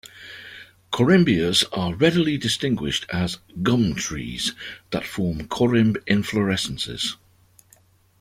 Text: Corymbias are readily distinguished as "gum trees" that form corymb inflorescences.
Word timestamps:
Corymbias 0.91 1.63
are 1.73 1.93
readily 1.93 2.35
distinguished 2.35 3.05
as 3.13 3.37
"gum 3.61 3.93
trees" 3.93 4.53
that 4.89 5.05
form 5.05 5.47
corymb 5.47 5.95
inflorescences. 6.07 7.17